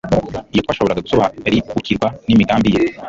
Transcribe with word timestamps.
Iyaba 0.53 0.63
twashoboraga 0.65 1.05
gusobariukirwa 1.05 2.07
n'imigambi 2.27 2.69
ye, 2.75 2.81